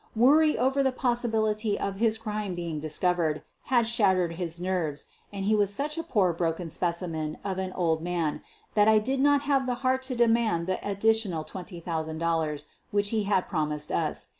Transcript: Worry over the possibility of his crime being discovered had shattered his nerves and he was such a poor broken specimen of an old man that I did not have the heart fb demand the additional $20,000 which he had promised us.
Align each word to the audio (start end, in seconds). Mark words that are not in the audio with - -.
Worry 0.15 0.57
over 0.57 0.81
the 0.81 0.91
possibility 0.91 1.79
of 1.79 1.97
his 1.97 2.17
crime 2.17 2.55
being 2.55 2.79
discovered 2.79 3.43
had 3.65 3.87
shattered 3.87 4.33
his 4.33 4.59
nerves 4.59 5.05
and 5.31 5.45
he 5.45 5.53
was 5.53 5.71
such 5.71 5.95
a 5.95 6.01
poor 6.01 6.33
broken 6.33 6.69
specimen 6.69 7.37
of 7.43 7.59
an 7.59 7.71
old 7.73 8.01
man 8.01 8.41
that 8.73 8.87
I 8.87 8.97
did 8.97 9.19
not 9.19 9.43
have 9.43 9.67
the 9.67 9.75
heart 9.85 10.01
fb 10.01 10.17
demand 10.17 10.65
the 10.65 10.79
additional 10.81 11.43
$20,000 11.45 12.65
which 12.89 13.09
he 13.09 13.25
had 13.25 13.45
promised 13.45 13.91
us. 13.91 14.29